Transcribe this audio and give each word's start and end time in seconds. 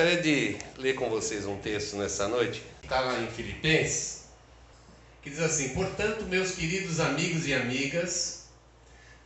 gostaria 0.00 0.22
de 0.22 0.56
ler 0.78 0.94
com 0.94 1.10
vocês 1.10 1.44
um 1.44 1.58
texto 1.58 1.96
nessa 1.96 2.26
noite. 2.26 2.62
Está 2.82 3.00
lá 3.00 3.20
em 3.20 3.26
Filipenses, 3.26 4.22
que 5.20 5.28
diz 5.28 5.40
assim: 5.40 5.70
Portanto, 5.70 6.24
meus 6.24 6.52
queridos 6.52 7.00
amigos 7.00 7.46
e 7.46 7.52
amigas, 7.52 8.46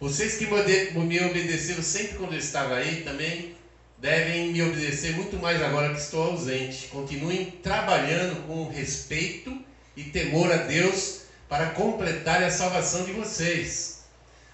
vocês 0.01 0.37
que 0.37 0.47
me 0.47 1.25
obedeceram 1.25 1.81
sempre 1.81 2.17
quando 2.17 2.33
eu 2.33 2.41
estava 2.41 2.75
aí, 2.75 3.03
também 3.03 3.55
devem 3.99 4.53
me 4.53 4.63
obedecer 4.63 5.13
muito 5.13 5.37
mais 5.37 5.63
agora 5.63 5.95
que 5.95 6.01
estou 6.01 6.25
ausente. 6.25 6.89
Continuem 6.89 7.53
trabalhando 7.63 8.45
com 8.49 8.69
respeito 8.69 9.57
e 9.97 10.03
temor 10.03 10.51
a 10.51 10.57
Deus 10.57 11.21
para 11.49 11.71
completar 11.71 12.43
a 12.43 12.51
salvação 12.51 13.05
de 13.05 13.13
vocês. 13.13 14.01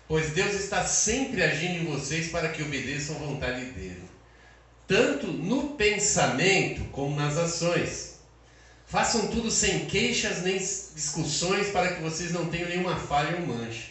Pois 0.06 0.32
Deus 0.32 0.54
está 0.54 0.84
sempre 0.84 1.42
agindo 1.42 1.80
em 1.80 1.86
vocês 1.86 2.28
para 2.28 2.50
que 2.50 2.62
obedeçam 2.62 3.16
a 3.16 3.20
vontade 3.20 3.64
dele, 3.70 4.02
tanto 4.90 5.28
no 5.28 5.68
pensamento 5.74 6.82
como 6.90 7.14
nas 7.14 7.38
ações. 7.38 8.16
Façam 8.88 9.28
tudo 9.28 9.48
sem 9.48 9.86
queixas 9.86 10.42
nem 10.42 10.58
discussões 10.58 11.68
para 11.68 11.94
que 11.94 12.02
vocês 12.02 12.32
não 12.32 12.46
tenham 12.46 12.68
nenhuma 12.68 12.96
falha 12.96 13.36
ou 13.36 13.46
mancha. 13.46 13.84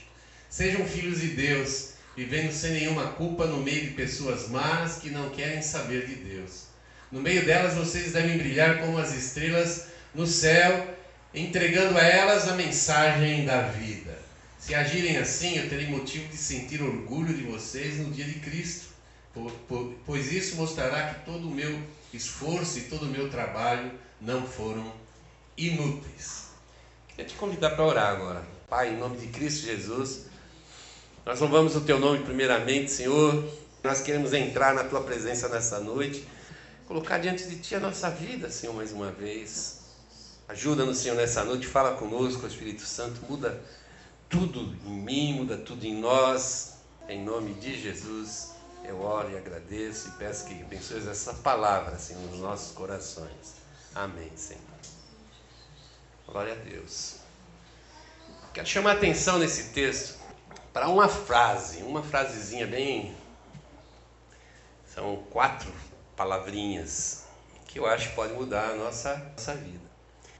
Sejam 0.49 0.85
filhos 0.85 1.21
de 1.21 1.29
Deus, 1.29 1.91
vivendo 2.17 2.51
sem 2.51 2.71
nenhuma 2.71 3.13
culpa 3.13 3.45
no 3.45 3.63
meio 3.63 3.85
de 3.85 3.91
pessoas 3.91 4.49
más 4.49 4.95
que 4.97 5.09
não 5.09 5.29
querem 5.29 5.61
saber 5.61 6.05
de 6.05 6.15
Deus. 6.15 6.63
No 7.09 7.21
meio 7.21 7.45
delas 7.45 7.75
vocês 7.75 8.11
devem 8.11 8.37
brilhar 8.37 8.81
como 8.81 8.97
as 8.97 9.13
estrelas 9.13 9.85
no 10.13 10.27
céu, 10.27 10.85
entregando 11.33 11.97
a 11.97 12.03
elas 12.03 12.49
a 12.49 12.55
mensagem 12.55 13.45
da 13.45 13.61
vida. 13.69 14.19
Se 14.59 14.75
agirem 14.75 15.15
assim, 15.15 15.59
eu 15.59 15.69
terei 15.69 15.87
motivo 15.87 16.27
de 16.27 16.35
sentir 16.35 16.81
orgulho 16.81 17.33
de 17.33 17.43
vocês 17.43 17.99
no 17.99 18.11
dia 18.11 18.25
de 18.25 18.41
Cristo, 18.41 18.88
pois 20.05 20.31
isso 20.31 20.55
mostrará 20.55 21.13
que 21.13 21.25
todo 21.25 21.47
o 21.47 21.51
meu 21.51 21.79
esforço 22.13 22.79
e 22.79 22.81
todo 22.83 23.03
o 23.03 23.09
meu 23.09 23.29
trabalho 23.29 23.91
não 24.19 24.45
foram 24.45 24.91
inúteis. 25.57 26.49
Queria 27.09 27.25
te 27.25 27.35
convidar 27.35 27.71
para 27.71 27.85
orar 27.85 28.13
agora. 28.13 28.43
Pai, 28.69 28.93
em 28.93 28.97
nome 28.97 29.17
de 29.17 29.27
Cristo 29.27 29.65
Jesus, 29.65 30.25
nós 31.25 31.39
louvamos 31.39 31.75
o 31.75 31.81
Teu 31.81 31.99
nome 31.99 32.23
primeiramente, 32.23 32.91
Senhor. 32.91 33.43
Nós 33.83 34.01
queremos 34.01 34.33
entrar 34.33 34.73
na 34.73 34.83
Tua 34.83 35.01
presença 35.01 35.47
nessa 35.47 35.79
noite, 35.79 36.27
colocar 36.87 37.17
diante 37.17 37.45
de 37.47 37.57
Ti 37.57 37.75
a 37.75 37.79
nossa 37.79 38.09
vida, 38.09 38.49
Senhor, 38.49 38.73
mais 38.73 38.91
uma 38.91 39.11
vez. 39.11 39.79
Ajuda-nos, 40.47 40.97
Senhor, 40.97 41.15
nessa 41.15 41.43
noite, 41.43 41.67
fala 41.67 41.95
conosco, 41.95 42.47
Espírito 42.47 42.81
Santo, 42.81 43.21
muda 43.29 43.61
tudo 44.27 44.75
em 44.85 45.01
mim, 45.01 45.33
muda 45.33 45.57
tudo 45.57 45.85
em 45.85 45.95
nós. 45.95 46.77
Em 47.07 47.23
nome 47.23 47.53
de 47.55 47.79
Jesus, 47.79 48.51
eu 48.89 49.01
oro 49.01 49.31
e 49.31 49.37
agradeço 49.37 50.09
e 50.09 50.11
peço 50.13 50.45
que 50.45 50.61
abençoe 50.61 51.07
essa 51.07 51.33
palavra, 51.35 51.97
Senhor, 51.97 52.21
nos 52.23 52.39
nossos 52.39 52.71
corações. 52.73 53.55
Amém, 53.93 54.31
Senhor. 54.35 54.63
Glória 56.27 56.53
a 56.53 56.55
Deus. 56.55 57.17
Quero 58.53 58.67
chamar 58.67 58.91
a 58.91 58.93
atenção 58.93 59.37
nesse 59.37 59.69
texto 59.69 60.17
para 60.73 60.89
uma 60.89 61.07
frase, 61.07 61.83
uma 61.83 62.01
frasezinha 62.01 62.65
bem. 62.65 63.15
São 64.93 65.17
quatro 65.29 65.71
palavrinhas 66.15 67.25
que 67.67 67.77
eu 67.77 67.85
acho 67.85 68.09
que 68.09 68.15
pode 68.15 68.33
mudar 68.33 68.71
a 68.71 68.75
nossa, 68.75 69.15
nossa 69.37 69.53
vida. 69.53 69.87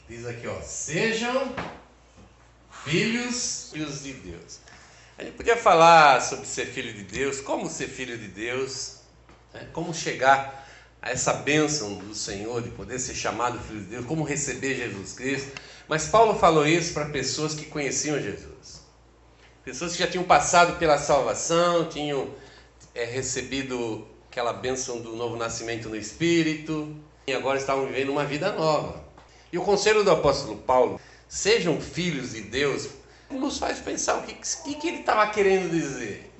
Diz 0.07 0.25
aqui, 0.25 0.47
ó, 0.47 0.59
sejam 0.61 1.53
filhos, 2.83 3.69
filhos 3.71 4.01
de 4.01 4.13
Deus. 4.13 4.59
A 5.19 5.23
gente 5.25 5.35
podia 5.35 5.57
falar 5.57 6.21
sobre 6.21 6.45
ser 6.45 6.67
filho 6.67 6.93
de 6.93 7.03
Deus, 7.03 7.41
como 7.41 7.69
ser 7.69 7.89
filho 7.89 8.17
de 8.17 8.29
Deus, 8.29 8.99
né? 9.53 9.67
como 9.73 9.93
chegar 9.93 10.65
a 11.01 11.09
essa 11.09 11.33
bênção 11.33 11.95
do 11.95 12.15
Senhor 12.15 12.61
de 12.61 12.69
poder 12.69 12.97
ser 12.99 13.13
chamado 13.15 13.59
filho 13.59 13.81
de 13.81 13.87
Deus, 13.87 14.05
como 14.05 14.23
receber 14.23 14.77
Jesus 14.77 15.11
Cristo. 15.11 15.51
Mas 15.89 16.07
Paulo 16.07 16.39
falou 16.39 16.65
isso 16.65 16.93
para 16.93 17.03
pessoas 17.07 17.53
que 17.53 17.65
conheciam 17.65 18.17
Jesus, 18.17 18.81
pessoas 19.61 19.91
que 19.91 19.99
já 19.99 20.07
tinham 20.07 20.23
passado 20.23 20.79
pela 20.79 20.97
salvação, 20.97 21.89
tinham 21.89 22.33
é, 22.95 23.03
recebido 23.03 24.07
aquela 24.31 24.53
bênção 24.53 25.01
do 25.01 25.17
novo 25.17 25.35
nascimento 25.35 25.89
no 25.89 25.97
Espírito 25.97 26.95
e 27.27 27.33
agora 27.33 27.59
estavam 27.59 27.87
vivendo 27.87 28.07
uma 28.07 28.23
vida 28.23 28.53
nova. 28.53 29.03
E 29.51 29.57
o 29.57 29.63
conselho 29.63 30.01
do 30.01 30.11
apóstolo 30.11 30.55
Paulo 30.59 30.97
sejam 31.27 31.81
filhos 31.81 32.31
de 32.31 32.39
Deus, 32.39 32.87
nos 33.29 33.57
faz 33.57 33.79
pensar 33.79 34.17
o 34.17 34.23
que, 34.23 34.33
que, 34.33 34.75
que 34.75 34.87
ele 34.87 34.99
estava 34.99 35.27
querendo 35.27 35.69
dizer. 35.69 36.31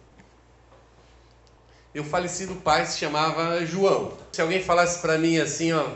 Meu 1.94 2.04
falecido 2.04 2.56
pai 2.56 2.86
se 2.86 3.00
chamava 3.00 3.66
João. 3.66 4.18
Se 4.32 4.42
alguém 4.42 4.64
falasse 4.64 5.00
para 5.00 5.18
mim 5.18 5.38
assim, 5.38 5.74
ó, 5.74 5.88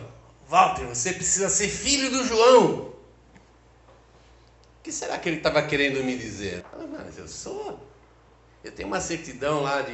Walter, 0.48 0.86
você 0.86 1.14
precisa 1.14 1.50
ser 1.50 1.68
filho 1.68 2.10
do 2.10 2.24
João. 2.26 2.74
O 2.80 2.94
que 4.84 4.92
será 4.92 5.18
que 5.18 5.30
ele 5.30 5.38
estava 5.38 5.62
querendo 5.62 6.04
me 6.04 6.18
dizer? 6.18 6.66
Ah, 6.74 6.86
mas 6.90 7.18
eu 7.18 7.28
sou. 7.28 7.80
Eu 8.64 8.72
tenho 8.72 8.88
uma 8.88 9.00
certidão 9.00 9.62
lá 9.62 9.82
de 9.82 9.94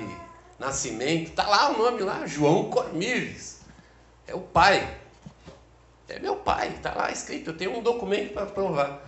nascimento, 0.57 1.31
tá 1.31 1.47
lá 1.47 1.69
o 1.71 1.77
nome 1.77 2.01
lá, 2.01 2.25
João 2.25 2.69
Cormires. 2.69 3.59
É 4.27 4.35
o 4.35 4.41
pai. 4.41 4.97
É 6.07 6.17
meu 6.19 6.35
pai, 6.37 6.69
está 6.75 6.93
lá 6.93 7.11
escrito, 7.11 7.51
eu 7.51 7.57
tenho 7.57 7.77
um 7.77 7.83
documento 7.83 8.33
para 8.33 8.45
provar. 8.47 9.07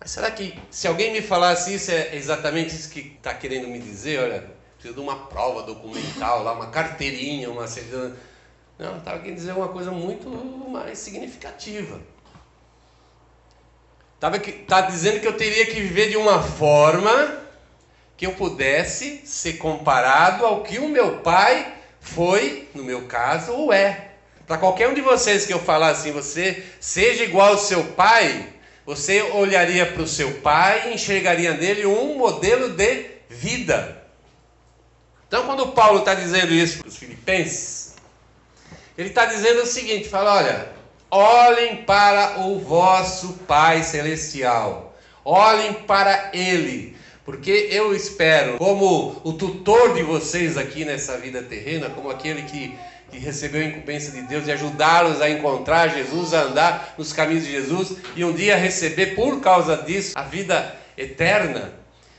Mas 0.00 0.10
será 0.10 0.30
que 0.30 0.58
se 0.70 0.86
alguém 0.86 1.12
me 1.12 1.20
falasse 1.20 1.74
isso, 1.74 1.90
é 1.90 2.14
exatamente 2.14 2.74
isso 2.74 2.90
que 2.90 3.14
está 3.16 3.34
querendo 3.34 3.68
me 3.68 3.78
dizer? 3.78 4.20
Olha, 4.20 4.50
preciso 4.74 4.94
de 4.94 5.00
uma 5.00 5.26
prova 5.26 5.62
documental, 5.62 6.42
lá, 6.42 6.52
uma 6.52 6.68
carteirinha, 6.68 7.50
uma. 7.50 7.64
Não, 8.78 8.98
estava 8.98 9.18
querendo 9.18 9.36
dizer 9.36 9.52
uma 9.52 9.68
coisa 9.68 9.90
muito 9.90 10.30
mais 10.70 10.98
significativa. 10.98 12.00
Estava 14.14 14.38
tá 14.66 14.80
dizendo 14.82 15.20
que 15.20 15.26
eu 15.26 15.36
teria 15.36 15.66
que 15.66 15.80
viver 15.80 16.10
de 16.10 16.16
uma 16.16 16.42
forma 16.42 17.38
que 18.16 18.26
eu 18.26 18.32
pudesse 18.32 19.22
ser 19.24 19.54
comparado 19.54 20.44
ao 20.44 20.64
que 20.64 20.78
o 20.78 20.88
meu 20.88 21.20
pai 21.20 21.74
foi, 22.00 22.68
no 22.74 22.82
meu 22.82 23.06
caso, 23.06 23.52
ou 23.52 23.72
é. 23.72 24.08
Para 24.44 24.58
qualquer 24.58 24.88
um 24.88 24.94
de 24.94 25.00
vocês 25.00 25.46
que 25.46 25.52
eu 25.52 25.60
falar 25.60 25.90
assim, 25.90 26.10
você 26.10 26.64
seja 26.80 27.22
igual 27.22 27.50
ao 27.50 27.58
seu 27.58 27.84
pai, 27.92 28.48
você 28.88 29.20
olharia 29.20 29.84
para 29.84 30.00
o 30.00 30.06
seu 30.06 30.40
pai 30.40 30.88
e 30.88 30.94
enxergaria 30.94 31.52
nele 31.52 31.84
um 31.84 32.16
modelo 32.16 32.70
de 32.70 33.04
vida. 33.28 34.02
Então, 35.26 35.44
quando 35.44 35.72
Paulo 35.72 35.98
está 35.98 36.14
dizendo 36.14 36.54
isso 36.54 36.78
para 36.78 36.88
os 36.88 36.96
filipenses, 36.96 37.96
ele 38.96 39.10
está 39.10 39.26
dizendo 39.26 39.60
o 39.60 39.66
seguinte: 39.66 40.08
fala, 40.08 40.36
olha, 40.36 40.72
olhem 41.10 41.84
para 41.84 42.40
o 42.46 42.58
vosso 42.60 43.34
Pai 43.46 43.82
Celestial, 43.82 44.96
olhem 45.22 45.74
para 45.74 46.30
Ele, 46.32 46.96
porque 47.26 47.68
eu 47.70 47.94
espero, 47.94 48.56
como 48.56 49.20
o 49.22 49.34
tutor 49.34 49.96
de 49.96 50.02
vocês 50.02 50.56
aqui 50.56 50.86
nessa 50.86 51.18
vida 51.18 51.42
terrena, 51.42 51.90
como 51.90 52.08
aquele 52.08 52.40
que 52.44 52.74
que 53.10 53.18
recebeu 53.18 53.62
a 53.62 53.64
incumbência 53.64 54.12
de 54.12 54.22
Deus 54.22 54.44
de 54.44 54.52
ajudá-los 54.52 55.20
a 55.20 55.30
encontrar 55.30 55.88
Jesus, 55.88 56.34
a 56.34 56.42
andar 56.42 56.94
nos 56.98 57.12
caminhos 57.12 57.44
de 57.44 57.52
Jesus 57.52 57.96
e 58.14 58.24
um 58.24 58.32
dia 58.32 58.56
receber 58.56 59.14
por 59.14 59.40
causa 59.40 59.76
disso 59.76 60.12
a 60.14 60.22
vida 60.22 60.76
eterna. 60.96 61.72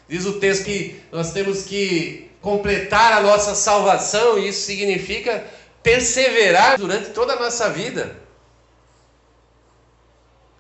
Diz 0.08 0.26
o 0.26 0.40
texto 0.40 0.66
que 0.66 1.02
nós 1.12 1.32
temos 1.32 1.64
que 1.64 2.30
completar 2.42 3.14
a 3.14 3.22
nossa 3.22 3.54
salvação 3.54 4.40
e 4.40 4.48
isso 4.48 4.66
significa 4.66 5.46
perseverar 5.84 6.78
durante 6.78 7.12
toda 7.12 7.34
a 7.34 7.40
nossa 7.40 7.70
vida. 7.70 8.18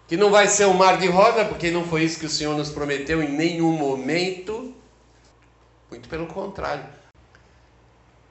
Que 0.07 0.17
não 0.17 0.31
vai 0.31 0.47
ser 0.47 0.65
um 0.65 0.73
mar 0.73 0.97
de 0.97 1.07
roda, 1.07 1.45
porque 1.45 1.69
não 1.69 1.85
foi 1.85 2.03
isso 2.03 2.19
que 2.19 2.25
o 2.25 2.29
Senhor 2.29 2.57
nos 2.57 2.69
prometeu 2.69 3.21
em 3.21 3.29
nenhum 3.29 3.71
momento. 3.71 4.73
Muito 5.89 6.09
pelo 6.09 6.25
contrário. 6.27 6.83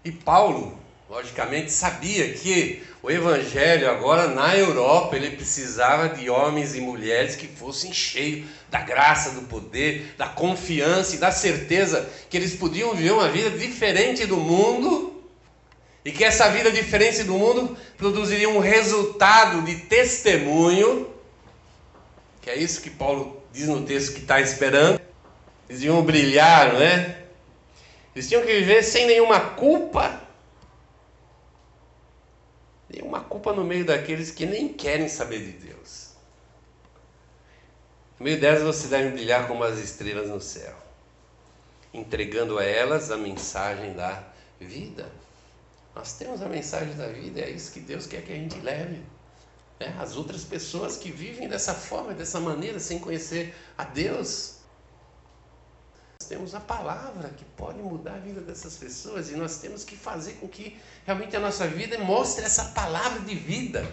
E 0.05 0.11
Paulo, 0.11 0.79
logicamente, 1.09 1.73
sabia 1.73 2.33
que 2.35 2.83
o 3.03 3.11
evangelho 3.11 3.91
agora 3.91 4.29
na 4.29 4.55
Europa 4.55 5.17
ele 5.17 5.31
precisava 5.31 6.11
de 6.11 6.29
homens 6.29 6.75
e 6.75 6.81
mulheres 6.81 7.35
que 7.35 7.47
fossem 7.47 7.93
cheios 7.93 8.47
da 8.69 8.81
graça, 8.81 9.31
do 9.31 9.43
poder, 9.43 10.15
da 10.19 10.29
confiança 10.29 11.17
e 11.17 11.19
da 11.19 11.31
certeza 11.31 12.09
que 12.29 12.37
eles 12.37 12.55
podiam 12.55 12.95
viver 12.95 13.13
uma 13.13 13.29
vida 13.31 13.51
diferente 13.51 14.27
do 14.27 14.37
mundo 14.37 15.23
e 16.05 16.13
que 16.13 16.25
essa 16.25 16.51
vida 16.51 16.71
diferente 16.71 17.25
do 17.25 17.35
mundo 17.35 17.77
produziria 17.97 18.49
um 18.49 18.59
resultado 18.59 19.63
de 19.63 19.77
testemunho, 19.77 21.09
que 22.43 22.51
é 22.51 22.57
isso 22.57 22.83
que 22.83 22.91
Paulo 22.91 23.43
diz 23.53 23.67
no 23.67 23.83
texto 23.83 24.15
que 24.15 24.21
está 24.21 24.41
esperando. 24.41 25.01
Eles 25.69 25.83
iam 25.83 26.03
brilhar, 26.03 26.75
não 26.75 26.83
é? 26.83 27.17
Eles 28.15 28.29
tinham 28.29 28.43
que 28.43 28.53
viver 28.53 28.83
sem 28.83 29.07
nenhuma 29.07 29.41
culpa 29.41 30.29
tem 32.91 33.03
uma 33.03 33.18
culpa 33.29 33.53
no 33.53 33.65
meio 33.65 33.85
daqueles 33.85 34.31
que 34.31 34.47
nem 34.47 34.73
querem 34.73 35.09
saber 35.09 35.41
de 35.41 35.53
Deus. 35.67 36.09
No 38.19 38.25
meio 38.25 38.41
delas 38.41 38.63
você 38.63 38.89
deve 38.89 39.11
brilhar 39.11 39.47
como 39.47 39.63
as 39.63 39.79
estrelas 39.79 40.29
no 40.29 40.41
céu, 40.41 40.75
entregando 41.95 42.59
a 42.59 42.65
elas 42.65 43.11
a 43.11 43.17
mensagem 43.17 43.93
da 43.93 44.25
vida. 44.59 45.11
Nós 45.95 46.15
temos 46.15 46.43
a 46.43 46.49
mensagem 46.49 46.95
da 46.97 47.09
vida, 47.09 47.41
é 47.41 47.51
isso 47.51 47.73
que 47.73 47.81
Deus 47.81 48.07
quer 48.07 48.23
que 48.23 48.33
a 48.33 48.37
gente 48.37 48.59
leve. 48.61 49.01
Né? 49.79 49.95
As 50.01 50.17
outras 50.17 50.45
pessoas 50.45 50.97
que 50.97 51.11
vivem 51.11 51.49
dessa 51.49 51.75
forma, 51.75 52.13
dessa 52.13 52.41
maneira, 52.41 52.81
sem 52.81 52.99
conhecer 52.99 53.55
a 53.77 53.85
Deus. 53.85 54.58
Temos 56.29 56.55
a 56.55 56.61
palavra 56.61 57.31
que 57.31 57.45
pode 57.57 57.79
mudar 57.79 58.15
a 58.15 58.19
vida 58.19 58.41
dessas 58.41 58.77
pessoas 58.77 59.31
e 59.31 59.37
nós 59.37 59.59
temos 59.59 59.83
que 59.83 59.97
fazer 59.97 60.35
com 60.35 60.47
que 60.47 60.77
realmente 61.07 61.37
a 61.37 61.41
nossa 61.41 61.67
vida 61.67 61.99
mostre 61.99 62.45
essa 62.45 62.67
palavra 62.67 63.21
de 63.21 63.35
vida. 63.35 63.87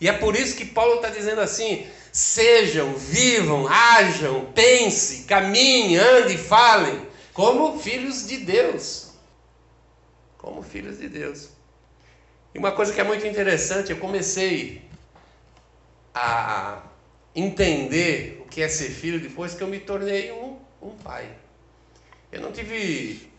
E 0.00 0.08
é 0.08 0.12
por 0.12 0.34
isso 0.34 0.56
que 0.56 0.64
Paulo 0.64 0.96
está 0.96 1.10
dizendo 1.10 1.40
assim: 1.40 1.86
sejam, 2.10 2.94
vivam, 2.94 3.68
hajam, 3.68 4.46
pense, 4.54 5.24
caminhem, 5.24 5.96
andem, 5.96 6.38
falem, 6.38 7.06
como 7.34 7.78
filhos 7.78 8.26
de 8.26 8.38
Deus 8.38 9.10
como 10.40 10.62
filhos 10.62 10.98
de 10.98 11.08
Deus. 11.08 11.50
E 12.54 12.58
uma 12.58 12.72
coisa 12.72 12.92
que 12.92 13.00
é 13.00 13.04
muito 13.04 13.26
interessante, 13.26 13.90
eu 13.90 13.98
comecei 13.98 14.82
a 16.14 16.82
entender 17.36 18.42
o 18.42 18.48
que 18.48 18.62
é 18.62 18.68
ser 18.68 18.88
filho 18.88 19.20
depois 19.20 19.54
que 19.54 19.62
eu 19.62 19.68
me 19.68 19.78
tornei 19.78 20.32
um, 20.32 20.58
um 20.82 20.96
pai. 20.96 21.28
Eu 22.32 22.40
não 22.40 22.52
tive 22.52 23.30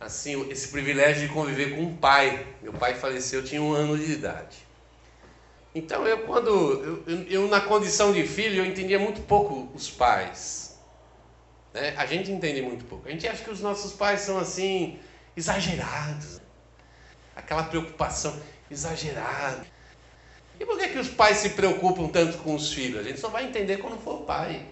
assim 0.00 0.48
esse 0.50 0.68
privilégio 0.68 1.26
de 1.26 1.32
conviver 1.32 1.76
com 1.76 1.82
um 1.82 1.96
pai. 1.96 2.46
Meu 2.62 2.72
pai 2.72 2.94
faleceu, 2.94 3.40
eu 3.40 3.46
tinha 3.46 3.62
um 3.62 3.72
ano 3.72 3.98
de 3.98 4.12
idade. 4.12 4.66
Então 5.74 6.06
eu 6.06 6.18
quando 6.26 6.48
eu, 6.48 7.02
eu, 7.06 7.22
eu 7.24 7.48
na 7.48 7.60
condição 7.60 8.12
de 8.12 8.26
filho 8.26 8.62
eu 8.62 8.66
entendia 8.66 8.98
muito 8.98 9.20
pouco 9.22 9.70
os 9.74 9.90
pais. 9.90 10.78
Né? 11.74 11.94
A 11.96 12.06
gente 12.06 12.30
entende 12.30 12.62
muito 12.62 12.84
pouco. 12.84 13.06
A 13.08 13.10
gente 13.10 13.26
acha 13.28 13.44
que 13.44 13.50
os 13.50 13.60
nossos 13.60 13.92
pais 13.92 14.20
são 14.20 14.38
assim 14.38 14.98
exagerados 15.36 16.38
aquela 17.38 17.62
preocupação 17.62 18.36
exagerada. 18.70 19.64
E 20.58 20.66
por 20.66 20.76
que, 20.76 20.88
que 20.88 20.98
os 20.98 21.08
pais 21.08 21.38
se 21.38 21.50
preocupam 21.50 22.08
tanto 22.08 22.38
com 22.38 22.54
os 22.54 22.72
filhos? 22.72 23.00
A 23.00 23.02
gente 23.04 23.20
só 23.20 23.28
vai 23.28 23.44
entender 23.44 23.78
quando 23.78 23.98
for 24.02 24.22
pai. 24.22 24.66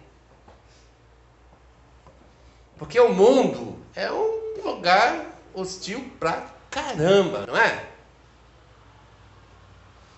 Porque 2.78 3.00
o 3.00 3.12
mundo 3.12 3.78
é 3.94 4.10
um 4.10 4.62
lugar 4.64 5.24
hostil 5.54 6.10
pra 6.20 6.46
caramba, 6.70 7.46
não 7.46 7.56
é? 7.56 7.84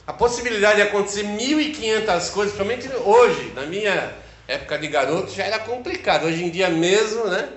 A 0.06 0.12
possibilidade 0.12 0.76
de 0.76 0.82
acontecer 0.82 1.22
1.500 1.22 2.32
coisas, 2.32 2.56
principalmente 2.56 2.88
hoje, 3.04 3.52
na 3.54 3.66
minha 3.66 4.14
época 4.48 4.78
de 4.78 4.88
garoto, 4.88 5.30
já 5.30 5.44
era 5.44 5.58
complicado. 5.58 6.24
Hoje 6.24 6.42
em 6.42 6.50
dia 6.50 6.70
mesmo, 6.70 7.26
né? 7.26 7.52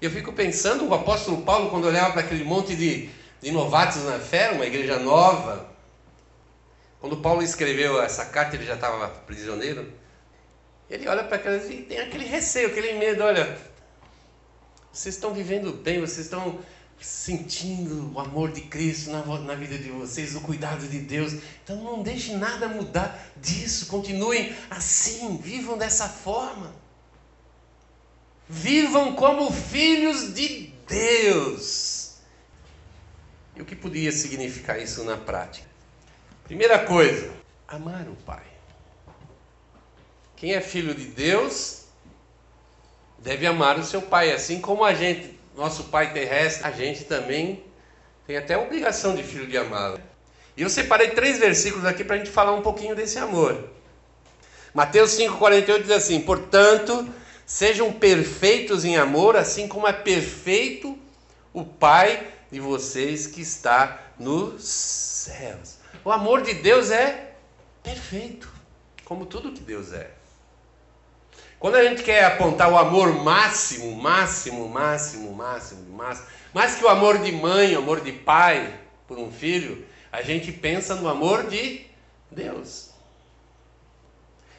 Eu 0.00 0.10
fico 0.10 0.32
pensando, 0.32 0.86
o 0.86 0.94
apóstolo 0.94 1.42
Paulo, 1.42 1.70
quando 1.70 1.86
olhava 1.86 2.12
para 2.12 2.20
aquele 2.20 2.44
monte 2.44 2.76
de, 2.76 3.08
de 3.40 3.50
novatos 3.50 4.04
na 4.04 4.18
fé, 4.18 4.50
uma 4.50 4.66
igreja 4.66 4.98
nova, 4.98 5.66
quando 7.00 7.16
Paulo 7.16 7.42
escreveu 7.42 8.00
essa 8.00 8.26
carta, 8.26 8.56
ele 8.56 8.66
já 8.66 8.74
estava 8.74 9.08
prisioneiro. 9.08 9.90
Ele 10.88 11.08
olha 11.08 11.24
para 11.24 11.36
aquelas 11.36 11.68
e 11.68 11.82
tem 11.82 11.98
aquele 11.98 12.24
receio, 12.24 12.68
aquele 12.68 12.94
medo: 12.94 13.22
olha, 13.22 13.58
vocês 14.92 15.14
estão 15.14 15.34
vivendo 15.34 15.72
bem, 15.72 16.00
vocês 16.00 16.26
estão 16.26 16.60
sentindo 17.00 18.12
o 18.14 18.20
amor 18.20 18.52
de 18.52 18.62
Cristo 18.62 19.10
na, 19.10 19.22
na 19.40 19.54
vida 19.54 19.76
de 19.76 19.90
vocês, 19.90 20.34
o 20.34 20.40
cuidado 20.40 20.86
de 20.88 20.98
Deus. 21.00 21.34
Então 21.62 21.76
não 21.76 22.02
deixe 22.02 22.34
nada 22.34 22.68
mudar 22.68 23.30
disso, 23.36 23.86
continuem 23.86 24.54
assim, 24.70 25.36
vivam 25.36 25.76
dessa 25.76 26.08
forma. 26.08 26.74
Vivam 28.48 29.14
como 29.14 29.50
filhos 29.50 30.32
de 30.32 30.72
Deus. 30.86 32.16
E 33.56 33.62
o 33.62 33.64
que 33.64 33.74
podia 33.74 34.12
significar 34.12 34.80
isso 34.80 35.02
na 35.02 35.16
prática? 35.16 35.68
Primeira 36.44 36.78
coisa, 36.84 37.32
amar 37.66 38.08
o 38.08 38.14
Pai. 38.14 38.55
Quem 40.36 40.54
é 40.54 40.60
filho 40.60 40.94
de 40.94 41.06
Deus 41.06 41.84
deve 43.18 43.46
amar 43.46 43.78
o 43.78 43.84
seu 43.84 44.02
pai, 44.02 44.32
assim 44.32 44.60
como 44.60 44.84
a 44.84 44.94
gente, 44.94 45.38
nosso 45.56 45.84
pai 45.84 46.12
terrestre, 46.12 46.66
a 46.66 46.70
gente 46.70 47.04
também 47.04 47.64
tem 48.26 48.36
até 48.36 48.54
a 48.54 48.60
obrigação 48.60 49.16
de 49.16 49.22
filho 49.22 49.46
de 49.46 49.56
amá-lo. 49.56 49.98
E 50.56 50.62
eu 50.62 50.70
separei 50.70 51.10
três 51.10 51.38
versículos 51.38 51.84
aqui 51.84 52.04
para 52.04 52.16
a 52.16 52.18
gente 52.18 52.30
falar 52.30 52.52
um 52.52 52.62
pouquinho 52.62 52.94
desse 52.94 53.18
amor. 53.18 53.70
Mateus 54.72 55.12
5,48 55.12 55.82
diz 55.82 55.90
assim: 55.90 56.20
Portanto, 56.20 57.10
Sejam 57.46 57.92
perfeitos 57.92 58.84
em 58.84 58.96
amor, 58.96 59.36
assim 59.36 59.68
como 59.68 59.86
é 59.86 59.92
perfeito 59.92 60.98
o 61.54 61.64
Pai 61.64 62.26
de 62.50 62.58
vocês 62.58 63.28
que 63.28 63.40
está 63.40 64.02
nos 64.18 64.64
céus. 64.64 65.76
O 66.04 66.10
amor 66.10 66.42
de 66.42 66.54
Deus 66.54 66.90
é 66.90 67.34
perfeito, 67.84 68.52
como 69.04 69.24
tudo 69.24 69.52
que 69.52 69.60
Deus 69.60 69.92
é. 69.92 70.10
Quando 71.58 71.76
a 71.76 71.82
gente 71.82 72.02
quer 72.02 72.24
apontar 72.24 72.70
o 72.70 72.76
amor 72.76 73.12
máximo, 73.22 73.94
máximo, 73.96 74.68
máximo, 74.68 75.32
máximo, 75.32 75.96
máximo, 75.96 76.26
mais 76.52 76.74
que 76.74 76.84
o 76.84 76.88
amor 76.88 77.18
de 77.18 77.32
mãe, 77.32 77.74
o 77.74 77.78
amor 77.78 78.00
de 78.00 78.12
pai 78.12 78.74
por 79.08 79.18
um 79.18 79.30
filho, 79.30 79.84
a 80.12 80.22
gente 80.22 80.52
pensa 80.52 80.94
no 80.94 81.08
amor 81.08 81.46
de 81.46 81.86
Deus. 82.30 82.90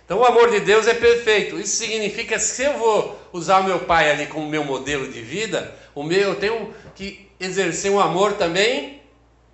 Então 0.04 0.20
o 0.20 0.26
amor 0.26 0.50
de 0.50 0.62
Deus 0.62 0.88
é 0.88 0.94
perfeito. 0.94 1.60
Isso 1.60 1.76
significa 1.78 2.40
se 2.40 2.64
eu 2.64 2.78
vou 2.78 3.20
usar 3.34 3.60
o 3.60 3.64
meu 3.66 3.80
pai 3.80 4.10
ali 4.10 4.26
como 4.26 4.48
meu 4.48 4.64
modelo 4.64 5.12
de 5.12 5.22
vida, 5.22 5.76
o 5.94 6.02
meu 6.02 6.30
eu 6.30 6.36
tenho 6.36 6.74
que 6.96 7.30
exercer 7.40 7.92
um 7.92 8.00
amor 8.00 8.34
também 8.34 9.02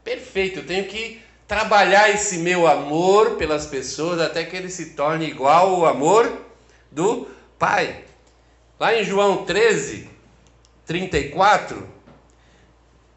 perfeito. 0.04 0.60
Eu 0.60 0.66
tenho 0.66 0.86
que 0.86 1.20
trabalhar 1.48 2.10
esse 2.10 2.38
meu 2.38 2.68
amor 2.68 3.32
pelas 3.32 3.66
pessoas 3.66 4.22
até 4.22 4.44
que 4.44 4.56
ele 4.56 4.70
se 4.70 4.92
torne 4.92 5.26
igual 5.26 5.74
ao 5.74 5.86
amor 5.88 6.32
do 6.94 7.28
pai. 7.58 8.06
Lá 8.80 8.96
em 8.96 9.04
João 9.04 9.46
13, 9.46 10.10
34, 10.86 11.88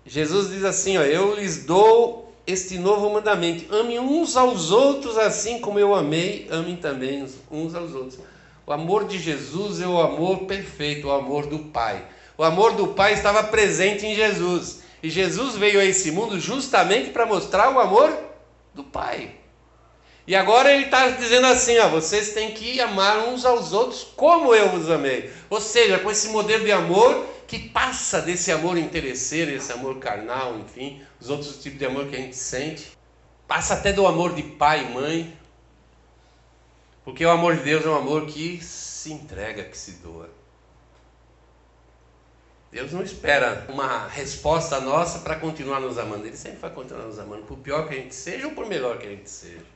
Jesus 0.04 0.50
diz 0.50 0.64
assim: 0.64 0.96
ó, 0.98 1.02
Eu 1.02 1.34
lhes 1.34 1.64
dou 1.64 2.32
este 2.46 2.78
novo 2.78 3.10
mandamento: 3.10 3.74
amem 3.74 3.98
uns 3.98 4.36
aos 4.36 4.70
outros 4.70 5.18
assim 5.18 5.58
como 5.60 5.78
eu 5.78 5.94
amei, 5.94 6.46
amem 6.50 6.76
também 6.76 7.26
uns 7.50 7.74
aos 7.74 7.94
outros. 7.94 8.18
O 8.66 8.72
amor 8.72 9.06
de 9.06 9.18
Jesus 9.18 9.80
é 9.80 9.86
o 9.86 10.00
amor 10.00 10.40
perfeito, 10.40 11.06
o 11.06 11.12
amor 11.12 11.46
do 11.46 11.58
Pai. 11.58 12.04
O 12.36 12.42
amor 12.42 12.72
do 12.72 12.88
Pai 12.88 13.12
estava 13.12 13.44
presente 13.44 14.04
em 14.04 14.14
Jesus. 14.14 14.82
E 15.02 15.08
Jesus 15.08 15.54
veio 15.56 15.78
a 15.78 15.84
esse 15.84 16.10
mundo 16.10 16.40
justamente 16.40 17.10
para 17.10 17.24
mostrar 17.24 17.72
o 17.72 17.78
amor 17.78 18.12
do 18.74 18.82
Pai. 18.82 19.35
E 20.26 20.34
agora 20.34 20.72
ele 20.72 20.86
está 20.86 21.08
dizendo 21.10 21.46
assim: 21.46 21.78
ó, 21.78 21.88
vocês 21.88 22.32
têm 22.32 22.52
que 22.52 22.80
amar 22.80 23.28
uns 23.28 23.44
aos 23.44 23.72
outros 23.72 24.02
como 24.16 24.54
eu 24.54 24.70
vos 24.70 24.90
amei. 24.90 25.32
Ou 25.48 25.60
seja, 25.60 25.98
com 25.98 26.10
esse 26.10 26.28
modelo 26.28 26.64
de 26.64 26.72
amor 26.72 27.26
que 27.46 27.68
passa 27.68 28.20
desse 28.20 28.50
amor 28.50 28.76
interesseiro, 28.76 29.52
esse 29.52 29.72
amor 29.72 29.98
carnal, 29.98 30.58
enfim, 30.58 31.00
os 31.20 31.30
outros 31.30 31.62
tipos 31.62 31.78
de 31.78 31.86
amor 31.86 32.08
que 32.08 32.16
a 32.16 32.18
gente 32.18 32.36
sente. 32.36 32.96
Passa 33.46 33.74
até 33.74 33.92
do 33.92 34.06
amor 34.06 34.34
de 34.34 34.42
pai 34.42 34.84
e 34.84 34.92
mãe. 34.92 35.38
Porque 37.04 37.24
o 37.24 37.30
amor 37.30 37.56
de 37.56 37.62
Deus 37.62 37.86
é 37.86 37.88
um 37.88 37.94
amor 37.94 38.26
que 38.26 38.60
se 38.60 39.12
entrega, 39.12 39.62
que 39.62 39.78
se 39.78 39.92
doa. 39.92 40.28
Deus 42.72 42.90
não 42.90 43.02
espera 43.02 43.64
uma 43.68 44.08
resposta 44.08 44.80
nossa 44.80 45.20
para 45.20 45.36
continuar 45.36 45.78
nos 45.78 45.98
amando. 45.98 46.26
Ele 46.26 46.36
sempre 46.36 46.58
vai 46.58 46.70
continuar 46.70 47.04
nos 47.04 47.16
amando, 47.20 47.44
por 47.44 47.58
pior 47.58 47.86
que 47.86 47.94
a 47.94 47.98
gente 47.98 48.14
seja 48.14 48.48
ou 48.48 48.54
por 48.54 48.66
melhor 48.66 48.98
que 48.98 49.06
a 49.06 49.10
gente 49.10 49.30
seja. 49.30 49.75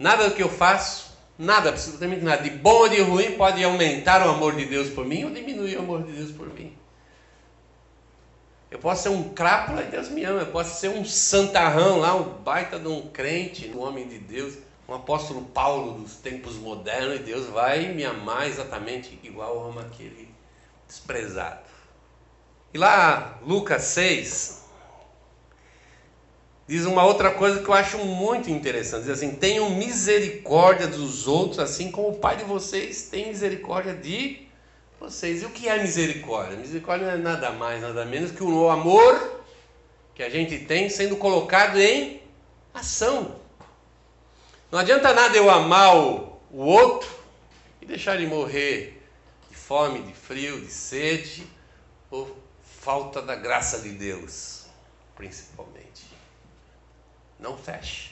Nada 0.00 0.30
do 0.30 0.34
que 0.34 0.42
eu 0.42 0.48
faço, 0.48 1.12
nada, 1.38 1.68
absolutamente 1.68 2.24
nada, 2.24 2.42
de 2.42 2.48
bom 2.48 2.70
ou 2.70 2.88
de 2.88 3.02
ruim, 3.02 3.32
pode 3.32 3.62
aumentar 3.62 4.26
o 4.26 4.30
amor 4.30 4.56
de 4.56 4.64
Deus 4.64 4.88
por 4.88 5.04
mim 5.04 5.24
ou 5.24 5.30
diminuir 5.30 5.76
o 5.76 5.80
amor 5.80 6.02
de 6.04 6.12
Deus 6.12 6.32
por 6.32 6.48
mim. 6.54 6.74
Eu 8.70 8.78
posso 8.78 9.02
ser 9.02 9.08
um 9.10 9.28
crápula 9.34 9.82
e 9.82 9.88
Deus 9.88 10.08
me 10.08 10.24
ama. 10.24 10.40
Eu 10.40 10.46
posso 10.46 10.80
ser 10.80 10.88
um 10.88 11.04
santarrão 11.04 11.98
lá, 11.98 12.14
um 12.14 12.22
baita 12.22 12.78
de 12.78 12.88
um 12.88 13.08
crente, 13.08 13.70
um 13.74 13.80
homem 13.82 14.08
de 14.08 14.18
Deus, 14.18 14.56
um 14.88 14.94
apóstolo 14.94 15.42
Paulo 15.42 16.00
dos 16.00 16.14
tempos 16.14 16.54
modernos, 16.54 17.16
e 17.16 17.22
Deus 17.22 17.46
vai 17.48 17.92
me 17.92 18.02
amar 18.02 18.48
exatamente 18.48 19.20
igual 19.22 19.68
ama 19.68 19.82
aquele 19.82 20.32
desprezado. 20.88 21.60
E 22.72 22.78
lá, 22.78 23.38
Lucas 23.44 23.82
6, 23.82 24.59
diz 26.70 26.86
uma 26.86 27.04
outra 27.04 27.32
coisa 27.32 27.60
que 27.60 27.68
eu 27.68 27.74
acho 27.74 27.98
muito 27.98 28.48
interessante. 28.48 29.02
Diz 29.02 29.10
assim: 29.10 29.34
tenham 29.34 29.70
misericórdia 29.70 30.86
dos 30.86 31.26
outros, 31.26 31.58
assim 31.58 31.90
como 31.90 32.10
o 32.10 32.18
Pai 32.18 32.36
de 32.36 32.44
vocês 32.44 33.08
tem 33.10 33.26
misericórdia 33.26 33.92
de 33.92 34.46
vocês. 35.00 35.42
E 35.42 35.46
o 35.46 35.50
que 35.50 35.68
é 35.68 35.82
misericórdia? 35.82 36.56
Misericórdia 36.56 37.08
não 37.08 37.14
é 37.14 37.18
nada 37.18 37.50
mais, 37.50 37.82
nada 37.82 38.04
menos 38.04 38.30
que 38.30 38.44
o 38.44 38.70
amor 38.70 39.42
que 40.14 40.22
a 40.22 40.30
gente 40.30 40.60
tem 40.60 40.88
sendo 40.88 41.16
colocado 41.16 41.76
em 41.80 42.22
ação. 42.72 43.34
Não 44.70 44.78
adianta 44.78 45.12
nada 45.12 45.36
eu 45.36 45.50
amar 45.50 45.96
o, 45.96 46.38
outro 46.52 47.10
e 47.82 47.86
deixar 47.86 48.14
ele 48.14 48.28
morrer 48.28 49.02
de 49.50 49.56
fome, 49.56 50.02
de 50.02 50.12
frio, 50.12 50.60
de 50.60 50.70
sede, 50.70 51.44
ou 52.08 52.36
falta 52.62 53.20
da 53.20 53.34
graça 53.34 53.80
de 53.80 53.88
Deus, 53.88 54.66
principalmente. 55.16 56.09
Não 57.40 57.56
feche. 57.56 58.10